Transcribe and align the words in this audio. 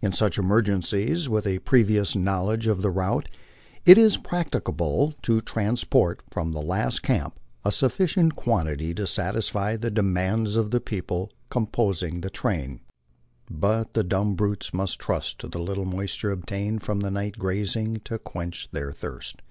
In 0.00 0.12
such 0.12 0.38
emergencies, 0.38 1.28
with 1.28 1.48
a 1.48 1.58
previous 1.58 2.14
knowledge 2.14 2.68
of 2.68 2.80
the 2.80 2.92
route, 2.92 3.28
it 3.84 3.98
is 3.98 4.16
practicable 4.16 5.16
to 5.22 5.40
trans 5.40 5.82
port 5.82 6.22
from 6.30 6.52
the 6.52 6.62
last 6.62 7.02
camp 7.02 7.40
a 7.64 7.72
sufficient 7.72 8.36
quantity 8.36 8.94
to 8.94 9.04
satisfy 9.04 9.76
the 9.76 9.90
demands 9.90 10.54
of 10.54 10.70
the 10.70 10.80
people 10.80 11.32
composing 11.50 12.20
the 12.20 12.30
train, 12.30 12.82
but 13.50 13.94
the 13.94 14.04
dumb 14.04 14.36
brutes 14.36 14.72
must 14.72 15.00
trust 15.00 15.40
to 15.40 15.48
the 15.48 15.58
little 15.58 15.86
moisture 15.86 16.30
obtained 16.30 16.84
from 16.84 17.00
the 17.00 17.10
night 17.10 17.36
grazing 17.36 17.96
to 18.04 18.16
quench 18.20 18.68
their 18.70 18.92
thirst. 18.92 19.42